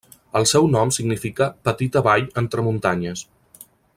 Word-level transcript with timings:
El 0.37 0.45
seu 0.51 0.63
nom 0.75 0.93
significa 0.97 1.49
'petita 1.67 2.03
vall 2.09 2.27
entre 2.45 2.67
muntanyes'. 2.71 3.25